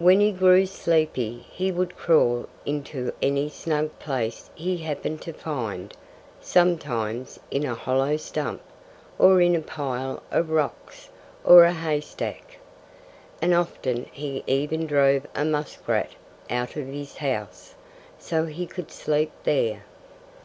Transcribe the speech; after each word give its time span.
When 0.00 0.18
he 0.18 0.32
grew 0.32 0.66
sleepy 0.66 1.46
he 1.48 1.70
would 1.70 1.96
crawl 1.96 2.48
into 2.66 3.12
any 3.22 3.48
snug 3.48 3.96
place 4.00 4.50
he 4.56 4.78
happened 4.78 5.22
to 5.22 5.32
find 5.32 5.94
sometimes 6.40 7.38
in 7.52 7.64
a 7.64 7.76
hollow 7.76 8.16
stump, 8.16 8.62
or 9.16 9.40
in 9.40 9.54
a 9.54 9.60
pile 9.60 10.24
of 10.32 10.50
rocks, 10.50 11.10
or 11.44 11.62
a 11.62 11.72
haystack. 11.72 12.58
And 13.40 13.54
often 13.54 14.06
he 14.10 14.42
even 14.48 14.88
drove 14.88 15.24
a 15.36 15.44
muskrat 15.44 16.16
out 16.50 16.74
of 16.74 16.88
his 16.88 17.18
house, 17.18 17.76
so 18.18 18.46
he 18.46 18.66
could 18.66 18.90
sleep 18.90 19.30
there. 19.44 19.84